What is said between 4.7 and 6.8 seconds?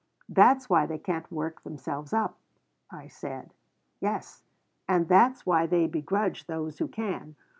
and that's why they begrudge those